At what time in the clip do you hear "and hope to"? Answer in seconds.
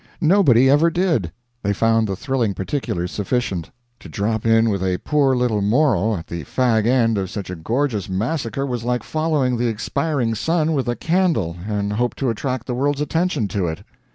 11.67-12.31